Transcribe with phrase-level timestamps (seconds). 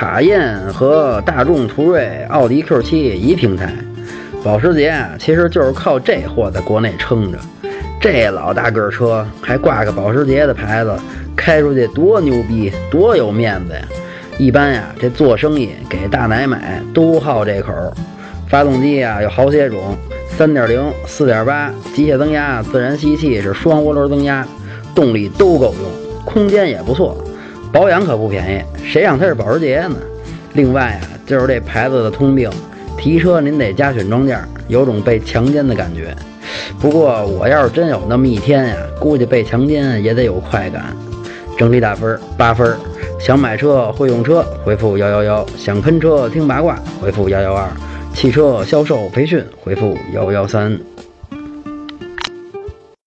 [0.00, 3.74] 卡宴和大众途锐、奥迪 Q7 一平台。
[4.44, 7.38] 保时捷啊，其实就是靠这货在国内撑着。
[8.00, 10.96] 这老大个车还挂个保时捷的牌子，
[11.34, 13.80] 开出去多牛逼，多有面子呀！
[14.38, 17.72] 一般呀，这做生意给大奶买都好这口。
[18.46, 19.96] 发动机呀有好些种，
[20.28, 24.46] 三点零、四点八，机械增压、自然吸气是双涡轮增压，
[24.94, 27.16] 动力都够用，空间也不错。
[27.72, 29.96] 保养可不便宜，谁让它是保时捷呢？
[30.54, 32.50] 另外啊，就是这牌子的通病，
[32.96, 36.16] 提车您得加选装件，有种被强奸的感觉。
[36.80, 40.96] 不过我要是真有那么一天呀，估计被强奸也得有快感。
[41.58, 42.76] 整体打分八分。
[43.18, 47.66] 想买车会用车，回复幺幺幺；想喷车听八卦，回复幺幺二；
[48.14, 50.78] 汽车销售培训，回复幺幺三。